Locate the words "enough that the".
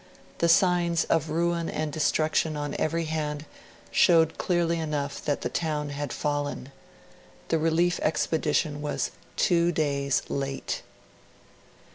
4.79-5.47